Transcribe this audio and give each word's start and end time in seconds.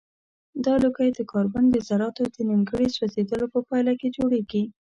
دا 0.65 0.73
لوګی 0.83 1.09
د 1.13 1.19
کاربن 1.31 1.65
د 1.71 1.77
ذراتو 1.87 2.23
د 2.35 2.37
نیمګړي 2.49 2.87
سوځیدلو 2.95 3.45
په 3.53 3.59
پایله 3.67 3.93
کې 3.99 4.07
جوړیږي. 4.17 4.63